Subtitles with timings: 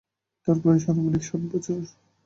[0.43, 1.79] তাঁর বয়স আনুমানিক ষাট বছর।